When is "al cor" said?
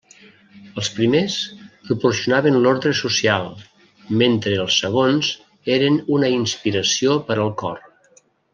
7.47-7.89